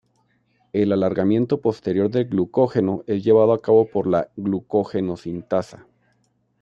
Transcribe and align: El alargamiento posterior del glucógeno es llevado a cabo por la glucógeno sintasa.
El 0.73 0.93
alargamiento 0.93 1.61
posterior 1.61 2.09
del 2.09 2.25
glucógeno 2.25 3.03
es 3.05 3.23
llevado 3.23 3.53
a 3.53 3.61
cabo 3.61 3.85
por 3.87 4.07
la 4.07 4.29
glucógeno 4.35 5.15
sintasa. 5.15 5.85